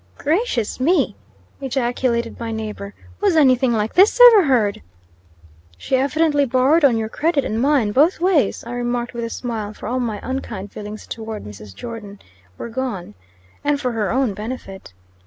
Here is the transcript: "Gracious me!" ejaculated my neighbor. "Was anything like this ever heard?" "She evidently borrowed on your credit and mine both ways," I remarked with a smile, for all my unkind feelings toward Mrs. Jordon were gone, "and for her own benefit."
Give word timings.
"Gracious 0.17 0.79
me!" 0.79 1.15
ejaculated 1.59 2.39
my 2.39 2.51
neighbor. 2.51 2.95
"Was 3.19 3.35
anything 3.35 3.71
like 3.71 3.93
this 3.93 4.19
ever 4.31 4.45
heard?" 4.45 4.81
"She 5.77 5.95
evidently 5.95 6.43
borrowed 6.43 6.83
on 6.83 6.97
your 6.97 7.07
credit 7.07 7.45
and 7.45 7.61
mine 7.61 7.91
both 7.91 8.19
ways," 8.19 8.63
I 8.65 8.71
remarked 8.71 9.13
with 9.13 9.25
a 9.25 9.29
smile, 9.29 9.75
for 9.75 9.85
all 9.85 9.99
my 9.99 10.19
unkind 10.23 10.71
feelings 10.71 11.05
toward 11.05 11.43
Mrs. 11.43 11.75
Jordon 11.75 12.17
were 12.57 12.69
gone, 12.69 13.13
"and 13.63 13.79
for 13.79 13.91
her 13.91 14.11
own 14.11 14.33
benefit." 14.33 14.91